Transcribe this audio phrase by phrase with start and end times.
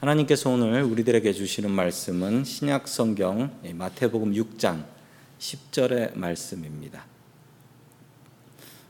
[0.00, 4.84] 하나님께서 오늘 우리들에게 주시는 말씀은 신약 성경 마태복음 6장
[5.40, 7.04] 10절의 말씀입니다.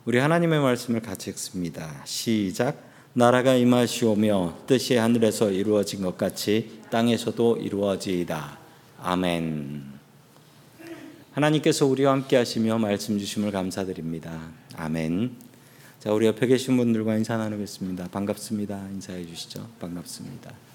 [0.05, 2.03] 우리 하나님의 말씀을 같이 읽습니다.
[2.05, 2.83] 시작.
[3.15, 8.59] 나라가 임하시오며 뜻이 하늘에서 이루어진 것 같이 땅에서도 이루어지이다.
[9.01, 9.85] 아멘.
[11.33, 14.51] 하나님께서 우리와 함께 하시며 말씀 주심을 감사드립니다.
[14.77, 15.37] 아멘.
[16.01, 18.09] 자, 우리 옆에 계신 분들과 인사 나누겠습니다.
[18.09, 18.88] 반갑습니다.
[18.93, 19.66] 인사해 주시죠.
[19.80, 20.69] 반갑습니다.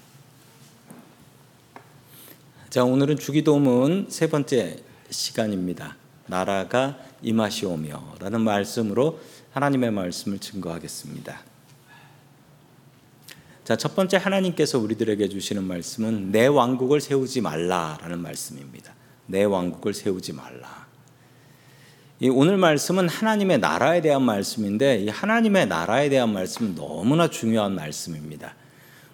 [2.74, 4.78] 자, 오늘은 주기도문 세 번째
[5.08, 5.96] 시간입니다.
[6.26, 9.20] 나라가 임하시오며라는 말씀으로
[9.52, 11.40] 하나님의 말씀을 증거하겠습니다.
[13.62, 18.92] 자, 첫 번째 하나님께서 우리들에게 주시는 말씀은 내 왕국을 세우지 말라라는 말씀입니다.
[19.26, 20.88] 내 왕국을 세우지 말라.
[22.18, 28.56] 이 오늘 말씀은 하나님의 나라에 대한 말씀인데 이 하나님의 나라에 대한 말씀은 너무나 중요한 말씀입니다.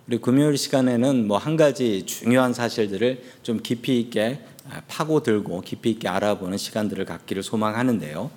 [0.07, 4.41] 우리 금요일 시간에는 뭐 한 가지 중요한 사실들을 좀 깊이 있게
[4.89, 8.31] 파고들고 깊이 있게 알아보는 시간들을 갖기를 소망하는데요.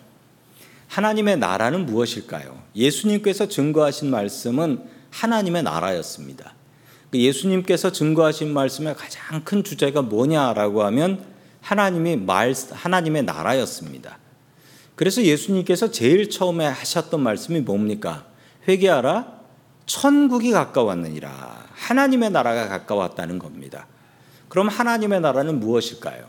[0.87, 2.61] 하나님의 나라는 무엇일까요?
[2.75, 6.53] 예수님께서 증거하신 말씀은 하나님의 나라였습니다.
[7.11, 11.23] 그 예수님께서 증거하신 말씀의 가장 큰 주제가 뭐냐라고 하면
[11.61, 14.17] 하나님이 말 하나님의 나라였습니다.
[14.95, 18.25] 그래서 예수님께서 제일 처음에 하셨던 말씀이 뭡니까?
[18.67, 19.42] 회개하라
[19.85, 21.65] 천국이 가까웠느니라.
[21.73, 23.87] 하나님의 나라가 가까웠다는 겁니다.
[24.49, 26.25] 그럼 하나님의 나라는 무엇일까요?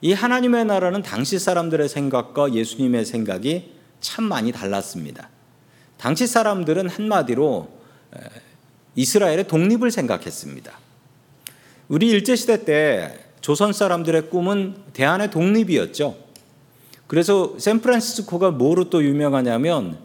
[0.00, 5.28] 이 하나님의 나라는 당시 사람들의 생각과 예수님의 생각이 참 많이 달랐습니다.
[5.96, 7.68] 당시 사람들은 한마디로
[8.94, 10.72] 이스라엘의 독립을 생각했습니다.
[11.88, 16.16] 우리 일제시대 때 조선 사람들의 꿈은 대한의 독립이었죠.
[17.06, 19.98] 그래서 샌프란시스코가 뭐로 또 유명하냐면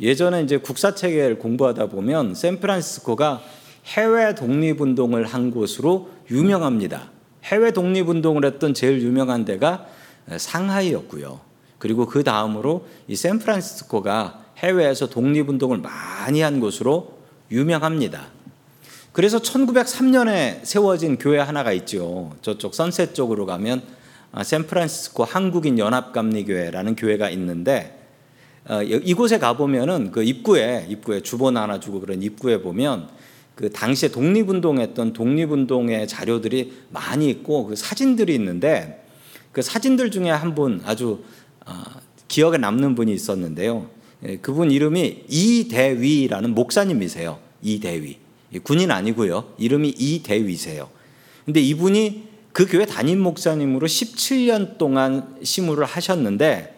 [0.00, 3.42] 예전에 이제 국사 체계를 공부하다 보면 샌프란시스코가
[3.86, 7.10] 해외 독립운동을 한 곳으로 유명합니다.
[7.44, 9.86] 해외 독립운동을 했던 제일 유명한 데가
[10.36, 11.40] 상하이였고요.
[11.78, 17.18] 그리고 그 다음으로 이 샌프란시스코가 해외에서 독립운동을 많이 한 곳으로
[17.50, 18.26] 유명합니다.
[19.12, 22.36] 그래서 1903년에 세워진 교회 하나가 있죠.
[22.42, 23.82] 저쪽 선셋 쪽으로 가면
[24.30, 27.97] 아, 샌프란시스코 한국인 연합감리교회라는 교회가 있는데 어,
[28.84, 33.08] 이곳에 가 보면은 그 입구에 입구에 주본 하나 주고 그런 입구에 보면
[33.54, 39.04] 그 당시에 독립운동했던 독립운동의 자료들이 많이 있고 그 사진들이 있는데
[39.52, 41.24] 그 사진들 중에 한 분 아주
[41.66, 41.72] 어,
[42.28, 43.88] 기억에 남는 분이 있었는데요.
[44.26, 47.38] 예, 그분 이름이 이대위라는 목사님이세요.
[47.62, 48.18] 이대위.
[48.62, 49.54] 군인 아니고요.
[49.58, 50.88] 이름이 이대위세요.
[51.44, 56.77] 근데 이분이 그 교회 담임 목사님으로 17년 동안 시무를 하셨는데 어,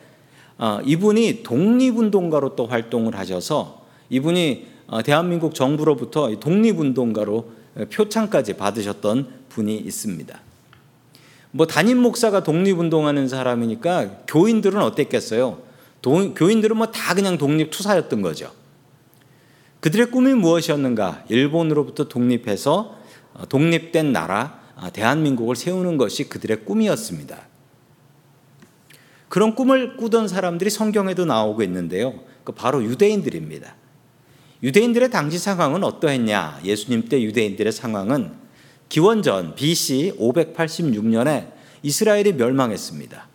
[0.85, 7.51] 이분이 독립운동가로 또 활동을 하셔서 이분이 어, 대한민국 정부로부터 독립운동가로
[7.93, 10.41] 표창까지 받으셨던 분이 있습니다.
[11.53, 15.59] 뭐 담임 목사가 독립운동하는 사람이니까 교인들은 어땠겠어요?
[16.03, 18.51] 도, 교인들은 뭐 다 그냥 독립투사였던 거죠.
[19.81, 21.25] 그들의 꿈이 무엇이었는가?
[21.29, 22.99] 일본으로부터 독립해서
[23.35, 24.61] 어, 독립된 나라
[24.93, 27.50] 대한민국을 세우는 것이 그들의 꿈이었습니다.
[29.31, 32.15] 그런 꿈을 꾸던 사람들이 성경에도 나오고 있는데요.
[32.43, 33.77] 그 바로 유대인들입니다.
[34.65, 36.61] 유대인들의 당시 상황은 어떠했냐?
[36.65, 38.33] 예수님 때 유대인들의 상황은
[38.89, 41.53] 기원전 BC 586년에
[41.85, 43.29] 이스라엘이 멸망했습니다.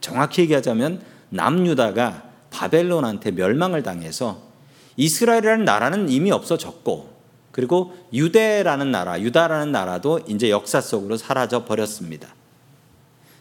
[0.00, 4.42] 정확히 얘기하자면 남유다가 바벨론한테 멸망을 당해서
[4.96, 7.16] 이스라엘이라는 나라는 이미 없어졌고
[7.52, 12.34] 그리고 유대라는 나라, 유다라는 나라도 이제 역사 속으로 사라져 버렸습니다.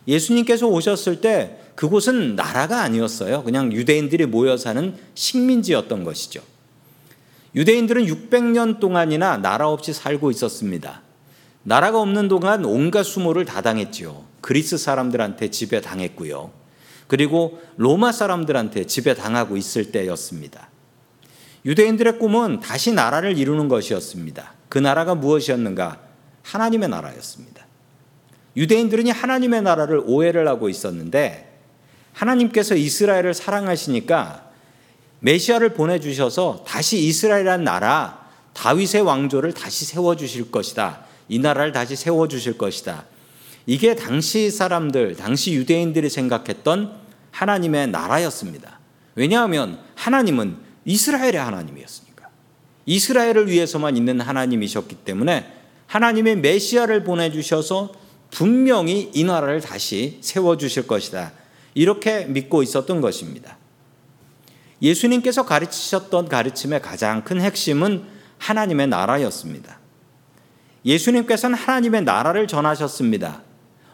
[0.07, 3.43] 예수님께서 오셨을 때 그곳은 나라가 아니었어요.
[3.43, 6.41] 그냥 유대인들이 모여 사는 식민지였던 것이죠.
[7.55, 11.01] 유대인들은 600년 동안이나 나라 없이 살고 있었습니다.
[11.63, 14.23] 나라가 없는 동안 온갖 수모를 다 당했지요.
[14.41, 16.51] 그리스 사람들한테 지배 당했고요.
[17.07, 20.69] 그리고 로마 사람들한테 지배 당하고 있을 때였습니다.
[21.65, 24.53] 유대인들의 꿈은 다시 나라를 이루는 것이었습니다.
[24.69, 25.99] 그 나라가 무엇이었는가?
[26.43, 27.66] 하나님의 나라였습니다.
[28.57, 31.57] 유대인들은 하나님의 나라를 오해를 하고 있었는데
[32.11, 34.49] 하나님께서 이스라엘을 사랑하시니까
[35.19, 41.05] 메시아를 보내주셔서 다시 이스라엘이라는 나라 다윗의 왕조를 다시 세워주실 것이다.
[41.29, 43.05] 이 나라를 다시 세워주실 것이다.
[43.67, 46.97] 이게 당시 사람들, 당시 유대인들이 생각했던
[47.31, 48.79] 하나님의 나라였습니다.
[49.13, 52.29] 왜냐하면 하나님은 이스라엘의 하나님이었으니까.
[52.87, 55.53] 이스라엘을 위해서만 있는 하나님이셨기 때문에
[55.85, 57.91] 하나님의 메시아를 보내주셔서
[58.31, 61.31] 분명히 이 나라를 다시 세워주실 것이다.
[61.73, 63.57] 이렇게 믿고 있었던 것입니다.
[64.81, 68.03] 예수님께서 가르치셨던 가르침의 가장 큰 핵심은
[68.37, 69.79] 하나님의 나라였습니다.
[70.85, 73.41] 예수님께서는 하나님의 나라를 전하셨습니다.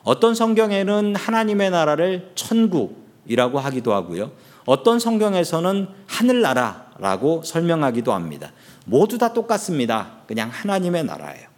[0.04, 4.32] 어떤 성경에는 하나님의 나라를 천국이라고 하기도 하고요.
[4.66, 8.52] 어떤 성경에서는 하늘나라라고 설명하기도 합니다.
[8.86, 10.20] 모두 다 똑같습니다.
[10.28, 11.53] 그냥 하나님의 나라예요.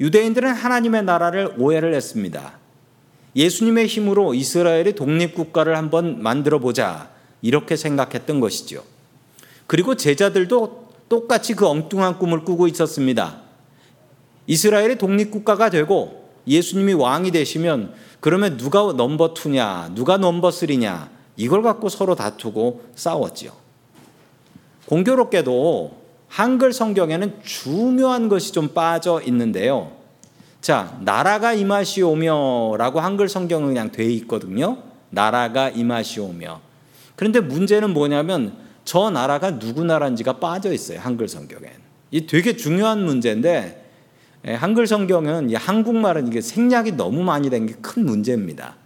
[0.00, 2.58] 유대인들은 하나님의 나라를 오해를 했습니다.
[3.36, 7.10] 예수님의 힘으로 이스라엘의 독립국가를 한번 만들어 보자.
[7.42, 8.82] 이렇게 생각했던 것이죠.
[9.66, 13.42] 그리고 제자들도 똑같이 그 엉뚱한 꿈을 꾸고 있었습니다.
[14.46, 21.88] 이스라엘의 독립국가가 되고 예수님이 왕이 되시면 그러면 누가 넘버 투냐, 누가 넘버 쓰리냐, 이걸 갖고
[21.88, 23.52] 서로 다투고 싸웠지요.
[24.86, 25.97] 공교롭게도
[26.28, 29.92] 한글 성경에는 중요한 것이 좀 빠져 있는데요.
[30.60, 34.78] 자, 나라가 임하시오며라고 한글 성경은 그냥 돼 있거든요.
[35.10, 36.60] 나라가 임하시오며.
[37.16, 41.00] 그런데 문제는 뭐냐면 저 나라가 누구 나라인지가 빠져 있어요.
[41.00, 41.70] 한글 성경엔.
[42.10, 43.84] 이 되게 중요한 문제인데
[44.46, 48.76] 예, 한글 성경은 한국말은 이게 생략이 너무 많이 된 게 큰 문제입니다.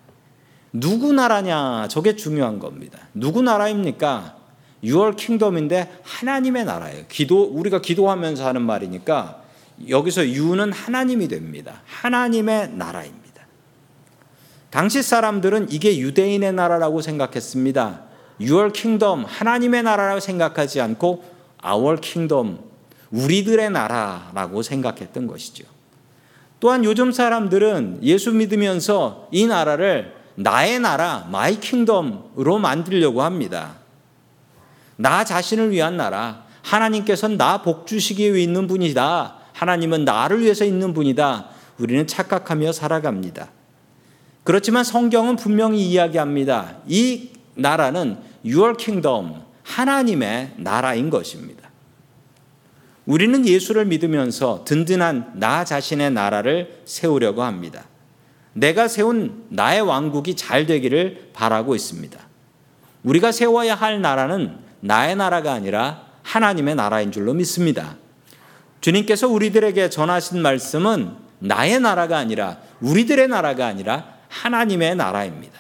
[0.72, 2.98] 누구 나라냐 저게 중요한 겁니다.
[3.14, 4.36] 누구 나라입니까?
[4.84, 7.05] 6월 킹덤인데 하나님의 나라예요.
[7.08, 9.43] 기도 우리가 기도하면서 하는 말이니까
[9.88, 11.82] 여기서 유는 하나님이 됩니다.
[11.87, 13.23] 하나님의 나라입니다.
[14.70, 18.02] 당시 사람들은 이게 유대인의 나라라고 생각했습니다.
[18.40, 21.23] your kingdom 하나님의 나라라고 생각하지 않고
[21.64, 22.58] our kingdom
[23.11, 25.64] 우리들의 나라라고 생각했던 것이죠.
[26.58, 33.81] 또한 요즘 사람들은 예수 믿으면서 이 나라를 나의 나라, my kingdom으로 만들려고 합니다.
[34.96, 36.44] 나 자신을 위한 나라.
[36.62, 39.36] 하나님께서는 나 복주시기 위해 있는 분이다.
[39.52, 41.48] 하나님은 나를 위해서 있는 분이다.
[41.78, 43.50] 우리는 착각하며 살아갑니다.
[44.44, 46.76] 그렇지만 성경은 분명히 이야기합니다.
[46.86, 51.70] 이 나라는 Your Kingdom, 하나님의 나라인 것입니다.
[53.06, 57.84] 우리는 예수를 믿으면서 든든한 나 자신의 나라를 세우려고 합니다.
[58.52, 62.18] 내가 세운 나의 왕국이 잘 되기를 바라고 있습니다.
[63.02, 67.96] 우리가 세워야 할 나라는 나의 나라가 아니라 하나님의 나라인 줄로 믿습니다.
[68.81, 75.58] 주님께서 우리들에게 전하신 말씀은 나의 나라가 아니라 우리들의 나라가 아니라 하나님의 나라입니다.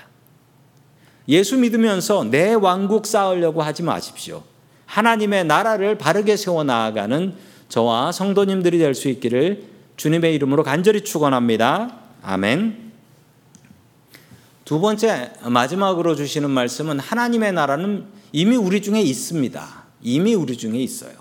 [1.28, 4.42] 예수 믿으면서 내 왕국 쌓으려고 하지 마십시오.
[4.86, 7.34] 하나님의 나라를 바르게 세워 나아가는
[7.68, 9.64] 저와 성도님들이 될 수 있기를
[9.96, 11.96] 주님의 이름으로 간절히 축원합니다.
[12.22, 12.92] 아멘.
[14.64, 19.82] 두 번째 마지막으로 주시는 말씀은 하나님의 나라는 이미 우리 중에 있습니다.
[20.02, 21.12] 이미 우리 중에 있어요.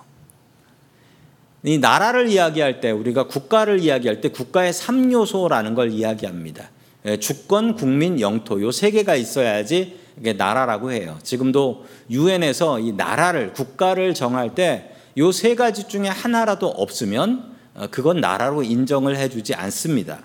[1.63, 6.71] 이 나라를 이야기할 때 우리가 국가를 이야기할 때 국가의 3요소라는 걸 이야기합니다.
[7.05, 11.17] 예, 주권, 국민, 영토 요 세 개가 있어야지 이게 나라라고 해요.
[11.23, 14.87] 지금도 유엔에서 이 나라를 국가를 정할 때
[15.17, 20.19] 요 세 가지 중에 하나라도 없으면 어, 그건 나라로 인정을 해 주지 않습니다.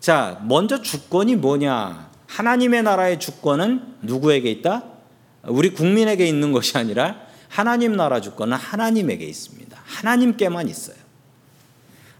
[0.00, 2.10] 자, 먼저 주권이 뭐냐?
[2.26, 4.84] 하나님의 나라의 주권은 누구에게 있다?
[5.48, 7.16] 우리 국민에게 있는 것이 아니라
[7.48, 9.78] 하나님 나라 주권은 하나님에게 있습니다.
[9.84, 10.96] 하나님께만 있어요.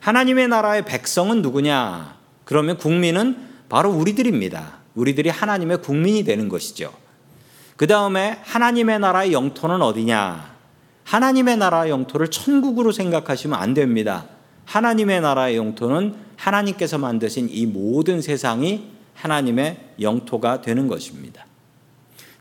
[0.01, 2.17] 하나님의 나라의 백성은 누구냐?
[2.45, 3.37] 그러면 국민은
[3.69, 4.79] 바로 우리들입니다.
[4.95, 6.93] 우리들이 하나님의 국민이 되는 것이죠.
[7.77, 10.55] 그 다음에 하나님의 나라의 영토는 어디냐?
[11.05, 14.27] 하나님의 나라의 영토를 천국으로 생각하시면 안 됩니다.
[14.65, 21.47] 하나님의 나라의 영토는 하나님께서 만드신 이 모든 세상이 하나님의 영토가 되는 것입니다.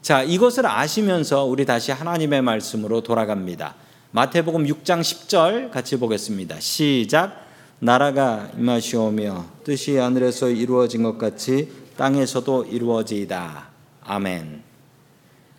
[0.06, 3.74] 자, 이것을 아시면서 우리 다시 하나님의 말씀으로 돌아갑니다.
[4.12, 6.60] 마태복음 6장 10절 같이 보겠습니다.
[6.60, 7.48] 시작.
[7.80, 13.70] 나라가 임하시오며 뜻이 하늘에서 이루어진 것 같이 땅에서도 이루어지이다.
[14.04, 14.62] 아멘.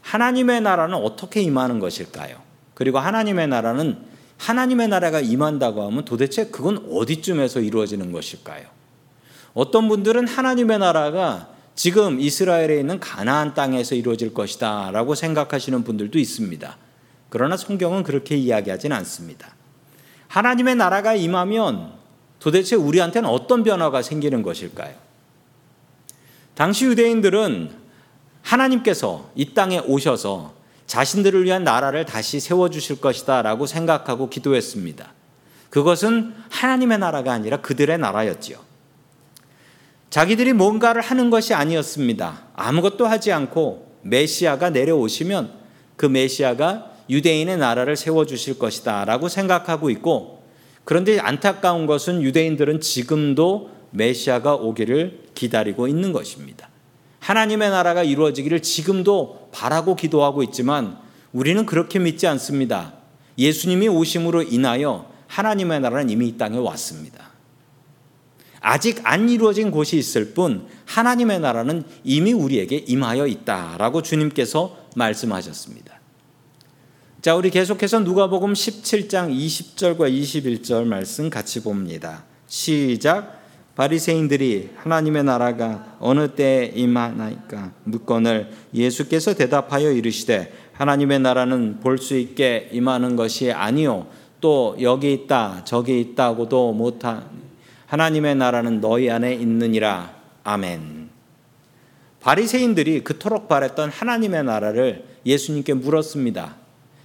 [0.02, 2.36] 하나님의 나라는 어떻게 임하는 것일까요?
[2.74, 3.98] 그리고 하나님의 나라는
[4.38, 8.66] 하나님의 나라가 임한다고 하면 도대체 그건 어디쯤에서 이루어지는 것일까요?
[9.54, 16.76] 어떤 분들은 하나님의 나라가 지금 이스라엘에 있는 가나안 땅에서 이루어질 것이다라고 생각하시는 분들도 있습니다.
[17.28, 19.54] 그러나 성경은 그렇게 이야기하진 않습니다.
[20.28, 21.92] 하나님의 나라가 임하면
[22.40, 24.94] 도대체 우리한테는 어떤 변화가 생기는 것일까요?
[26.54, 27.70] 당시 유대인들은
[28.40, 30.54] 하나님께서 이 땅에 오셔서
[30.86, 35.12] 자신들을 위한 나라를 다시 세워주실 것이다 라고 생각하고 기도했습니다.
[35.68, 38.65] 그것은 하나님의 나라가 아니라 그들의 나라였지요.
[40.10, 42.44] 자기들이 뭔가를 하는 것이 아니었습니다.
[42.54, 45.52] 아무것도 하지 않고 메시아가 내려오시면
[45.96, 50.42] 그 메시아가 유대인의 나라를 세워주실 것이다 라고 생각하고 있고
[50.84, 56.68] 그런데 안타까운 것은 유대인들은 지금도 메시아가 오기를 기다리고 있는 것입니다.
[57.20, 60.98] 하나님의 나라가 이루어지기를 지금도 바라고 기도하고 있지만
[61.32, 62.94] 우리는 그렇게 믿지 않습니다.
[63.36, 67.30] 예수님이 오심으로 인하여 하나님의 나라는 이미 이 땅에 왔습니다.
[68.68, 76.00] 아직 안 이루어진 곳이 있을 뿐 하나님의 나라는 이미 우리에게 임하여 있다라고 주님께서 말씀하셨습니다.
[77.22, 82.24] 자, 우리 계속해서 누가복음 17장 20절과 21절 말씀 같이 봅니다.
[82.48, 83.40] 시작.
[83.76, 92.70] 바리새인들이 하나님의 나라가 어느 때에 임하나이까 묻거늘 예수께서 대답하여 이르시되 하나님의 나라는 볼 수 있게
[92.72, 94.06] 임하는 것이 아니요
[94.40, 97.45] 또 여기 있다 저기 있다고도 못한
[97.86, 100.14] 하나님의 나라는 너희 안에 있느니라
[100.44, 101.10] 아멘.
[102.20, 106.56] 바리새인들이 그토록 바랬던 하나님의 나라를 예수님께 물었습니다.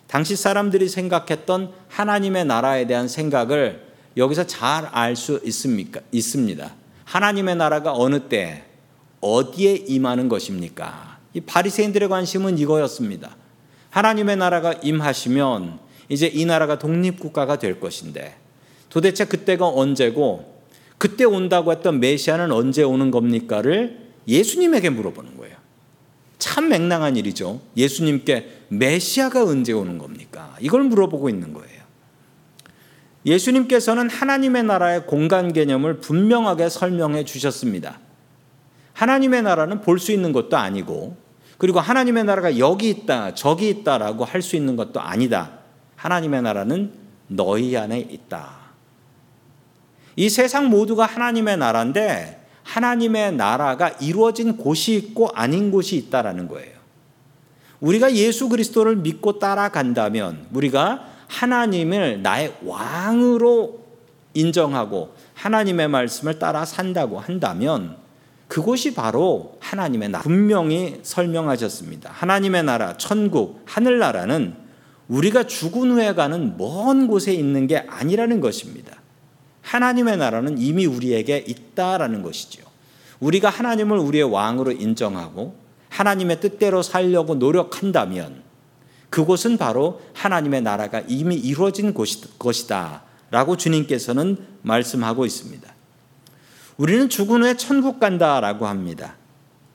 [0.08, 6.02] 당시 사람들이 생각했던 하나님의 나라에 대한 생각을 여기서 잘 알 수 있습니까?
[6.12, 6.74] 있습니다.
[7.06, 8.64] 하나님의 나라가 어느 때
[9.22, 11.20] 어디에 임하는 것입니까?
[11.34, 13.36] 이 바리새인들의 관심은 이거였습니다.
[13.92, 18.36] 하나님의 나라가 임하시면 이제 이 나라가 독립국가가 될 것인데
[18.90, 20.51] 도대체 그때가 언제고
[21.02, 25.56] 그때 온다고 했던 메시아는 언제 오는 겁니까를 예수님에게 물어보는 거예요.
[26.38, 27.60] 참 맹랑한 일이죠.
[27.76, 30.56] 예수님께 메시아가 언제 오는 겁니까?
[30.60, 31.82] 이걸 물어보고 있는 거예요.
[33.26, 38.00] 예수님께서는 하나님의 나라의 공간 개념을 분명하게 설명해 주셨습니다.
[38.94, 41.18] 하나님의 나라는 볼 수 있는 것도 아니고
[41.58, 45.62] 그리고 하나님의 나라가 여기 있다, 저기 있다라고 할 수 있는 것도 아니다.
[45.96, 46.94] 하나님의 나라는
[47.26, 48.61] 너희 안에 있다.
[50.16, 56.82] 이 세상 모두가 하나님의 나라인데 하나님의 나라가 이루어진 곳이 있고 아닌 곳이 있다라는 거예요.
[57.80, 63.82] 우리가 예수 그리스도를 믿고 따라간다면 우리가 하나님을 나의 왕으로
[64.34, 67.98] 인정하고 하나님의 말씀을 따라 산다고 한다면
[68.48, 70.24] 그곳이 바로 하나님의 나라.
[70.24, 72.12] 분명히 설명하셨습니다.
[72.14, 74.56] 하나님의 나라, 천국, 하늘나라는
[75.08, 79.01] 우리가 죽은 후에 가는 먼 곳에 있는 게 아니라는 것입니다.
[79.62, 82.64] 하나님의 나라는 이미 우리에게 있다라는 것이죠.
[83.20, 85.56] 우리가 하나님을 우리의 왕으로 인정하고
[85.90, 88.44] 하나님의 뜻대로 살려고 노력한다면
[89.10, 93.04] 그곳은 바로 하나님의 나라가 이미 이루어진 것이다.
[93.30, 95.74] 라고 주님께서는 말씀하고 있습니다.
[96.78, 99.16] 우리는 죽은 후에 천국 간다라고 합니다.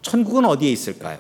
[0.02, 1.18] 천국은 어디에 있을까요?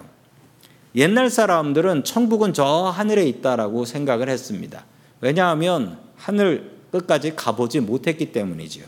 [0.94, 4.84] 옛날 사람들은 천국은 저 하늘에 있다라고 생각을 했습니다.
[5.20, 8.84] 왜냐하면 하늘 끝까지 가보지 못했기 때문이지요.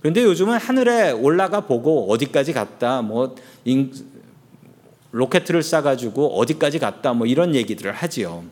[0.00, 3.36] 그런데 요즘은 하늘에 올라가 보고 어디까지 갔다, 뭐
[5.12, 8.44] 로켓을 쏴가지고 어디까지 갔다 뭐 이런 얘기들을 하지요.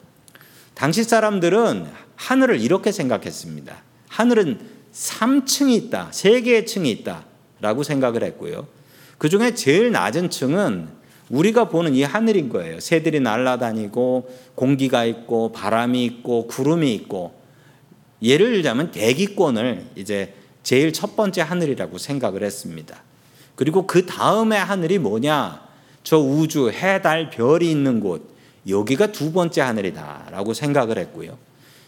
[0.75, 3.77] 당시 사람들은 하늘을 이렇게 생각했습니다.
[4.09, 4.59] 하늘은
[4.93, 7.25] 3층이 있다, 3개의 층이 있다
[7.61, 8.67] 라고 생각을 했고요.
[9.17, 10.89] 그 중에 제일 낮은 층은
[11.31, 12.81] 우리가 보는 이 하늘인 거예요.
[12.81, 17.38] 새들이 날아다니고 공기가 있고 바람이 있고 구름이 있고
[18.23, 23.03] 예를 들자면 대기권을 이제 제일 첫 번째 하늘이라고 생각을 했습니다.
[23.55, 25.67] 그리고 그 다음에 하늘이 뭐냐?
[26.05, 28.35] 저 우주, 해, 달, 별이 있는 곳,
[28.69, 31.39] 여기가 두 번째 하늘이다라고 생각을 했고요.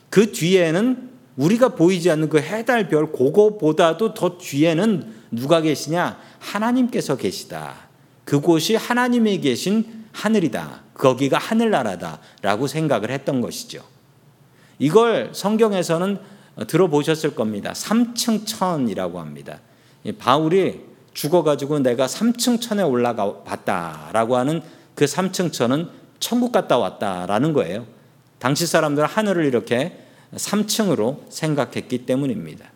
[0.09, 6.19] 그 뒤에는 우리가 보이지 않는 그 해, 달, 별, 그거보다도 더 뒤에는 누가 계시냐?
[6.39, 7.89] 하나님께서 계시다.
[8.25, 10.83] 그곳이 하나님이 계신 하늘이다.
[10.95, 13.83] 거기가 하늘나라다라고 생각을 했던 것이죠.
[14.81, 16.19] 이걸 성경에서는
[16.67, 17.73] 들어보셨을 겁니다.
[17.73, 19.61] 3층 천이라고 합니다.
[20.19, 20.81] 바울이
[21.15, 24.63] 죽어가지고 내가 3층 천에 올라가 봤다라고 하는
[24.95, 27.87] 그 3층 천은 천국 갔다 왔다라는 거예요.
[28.39, 32.67] 당시 사람들은 하늘을 이렇게 3층으로 생각했기 때문입니다.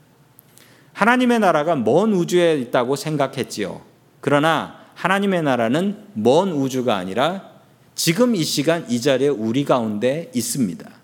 [0.92, 3.80] 하나님의 나라가 먼 우주에 있다고 생각했지요.
[4.20, 7.50] 그러나 하나님의 나라는 먼 우주가 아니라
[7.94, 11.03] 지금 이 시간 이 자리에 우리 가운데 있습니다.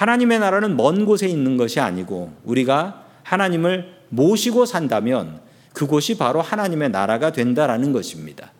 [0.00, 5.40] 하나님의 나라는 먼 곳에 있는 것이 아니고 우리가 하나님을 모시고 산다면
[5.74, 8.50] 그곳이 바로 하나님의 나라가 된다라는 것입니다.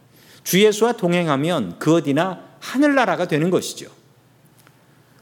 [0.44, 3.90] 주 예수와 동행하면 그 어디나 하늘나라가 되는 것이죠.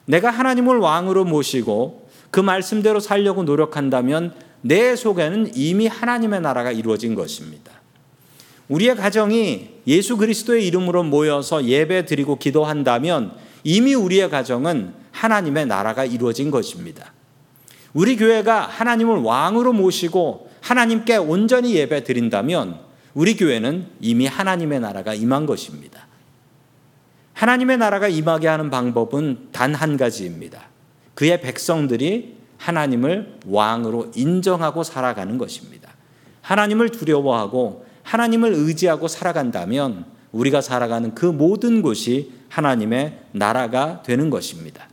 [0.07, 7.71] 내가 하나님을 왕으로 모시고 그 말씀대로 살려고 노력한다면 내 속에는 이미 하나님의 나라가 이루어진 것입니다.
[8.69, 16.51] 우리의 가정이 예수 그리스도의 이름으로 모여서 예배 드리고 기도한다면 이미 우리의 가정은 하나님의 나라가 이루어진
[16.51, 17.13] 것입니다.
[17.93, 22.79] 우리 교회가 하나님을 왕으로 모시고 하나님께 온전히 예배 드린다면
[23.15, 26.07] 우리 교회는 이미 하나님의 나라가 임한 것입니다.
[27.33, 30.69] 하나님의 나라가 임하게 하는 방법은 단 한 가지입니다.
[31.15, 35.91] 그의 백성들이 하나님을 왕으로 인정하고 살아가는 것입니다.
[36.43, 44.88] 하나님을 두려워하고 하나님을 의지하고 살아간다면 우리가 살아가는 그 모든 곳이 하나님의 나라가 되는 것입니다.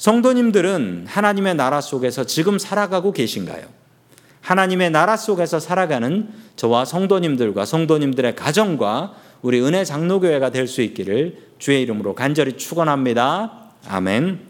[0.00, 3.66] 성도님들은 하나님의 나라 속에서 지금 살아가고 계신가요?
[4.40, 11.82] 하나님의 나라 속에서 살아가는 저와 성도님들과 성도님들의 가정과 우리 은혜 장로교회가 될 수 있기를 주의
[11.82, 13.72] 이름으로 간절히 축원합니다.
[13.88, 14.40] 아멘.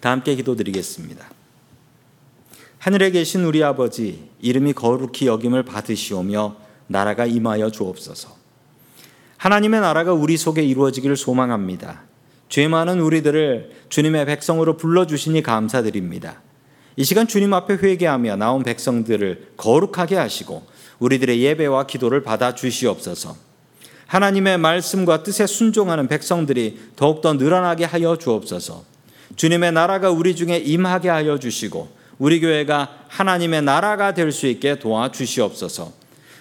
[0.00, 1.30] 다 함께 기도드리겠습니다.
[2.76, 6.56] 하늘에 계신 우리 아버지 이름이 거룩히 여김을 받으시오며
[6.88, 8.36] 나라가 임하여 주옵소서.
[9.38, 12.05] 하나님의 나라가 우리 속에 이루어지기를 소망합니다.
[12.48, 16.40] 죄 많은 우리들을 주님의 백성으로 불러주시니 감사드립니다.
[16.96, 20.64] 이 시간 주님 앞에 회개하며 나온 백성들을 거룩하게 하시고
[20.98, 23.36] 우리들의 예배와 기도를 받아 주시옵소서.
[24.06, 28.84] 하나님의 말씀과 뜻에 순종하는 백성들이 더욱더 늘어나게 하여 주옵소서.
[29.34, 31.88] 주님의 나라가 우리 중에 임하게 하여 주시고
[32.18, 35.92] 우리 교회가 하나님의 나라가 될 수 있게 도와 주시옵소서.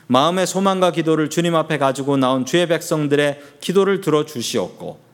[0.07, 5.04] 마음의 소망과 기도를 주님 앞에 가지고 나온 주의 백성들의 기도를 들어 주시옵고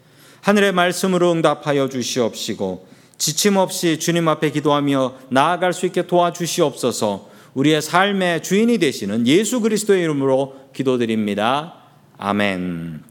[0.41, 7.29] 하늘의 말씀으로 응답하여 주시옵시고 지침 없이 주님 앞에 기도하며 나아갈 수 있게 도와주시옵소서.
[7.53, 11.75] 우리의 삶의 주인이 되시는 예수 그리스도의 이름으로 기도드립니다.
[12.17, 13.10] 아멘.